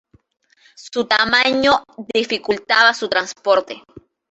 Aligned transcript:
Su 0.75 1.05
tamaño 1.05 1.83
dificultaba 2.11 2.91
su 2.95 3.07
transporte. 3.07 3.83